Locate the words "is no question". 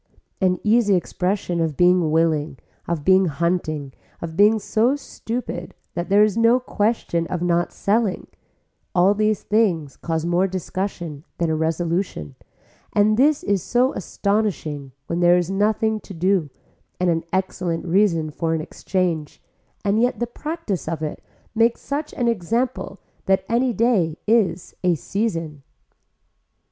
6.23-7.27